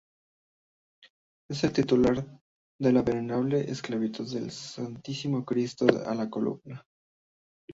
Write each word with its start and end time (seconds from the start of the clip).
Es 1.47 1.63
el 1.63 1.73
titular 1.73 2.25
de 2.79 2.91
la 2.91 3.03
"Venerable 3.03 3.69
Esclavitud 3.69 4.33
del 4.33 4.49
Santísimo 4.49 5.45
Cristo 5.45 5.85
a 6.07 6.15
la 6.15 6.27
columna". 6.27 6.83